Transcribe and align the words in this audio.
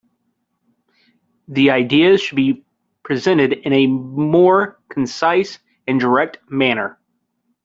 The 1.47 1.69
ideas 1.69 2.21
should 2.21 2.35
be 2.37 2.65
presented 3.03 3.53
in 3.53 3.71
a 3.71 3.85
more 3.85 4.79
concise 4.89 5.59
and 5.85 5.99
direct 5.99 6.39
manner. 6.49 6.97